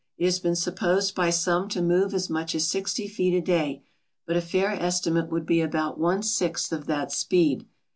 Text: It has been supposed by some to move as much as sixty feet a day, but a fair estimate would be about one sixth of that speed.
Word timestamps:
It 0.17 0.25
has 0.25 0.39
been 0.39 0.55
supposed 0.55 1.13
by 1.13 1.29
some 1.29 1.69
to 1.69 1.79
move 1.79 2.15
as 2.15 2.27
much 2.27 2.55
as 2.55 2.65
sixty 2.65 3.07
feet 3.07 3.35
a 3.35 3.39
day, 3.39 3.83
but 4.25 4.35
a 4.35 4.41
fair 4.41 4.71
estimate 4.71 5.29
would 5.29 5.45
be 5.45 5.61
about 5.61 5.99
one 5.99 6.23
sixth 6.23 6.71
of 6.71 6.87
that 6.87 7.11
speed. 7.11 7.67